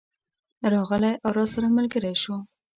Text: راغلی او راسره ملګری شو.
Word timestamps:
راغلی 0.73 1.13
او 1.23 1.29
راسره 1.37 1.67
ملګری 1.77 2.13
شو. 2.21 2.35